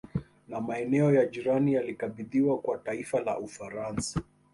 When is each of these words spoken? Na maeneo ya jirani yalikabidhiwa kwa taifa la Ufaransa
Na 0.47 0.61
maeneo 0.61 1.13
ya 1.13 1.25
jirani 1.25 1.73
yalikabidhiwa 1.73 2.57
kwa 2.59 2.77
taifa 2.77 3.19
la 3.21 3.39
Ufaransa 3.39 4.21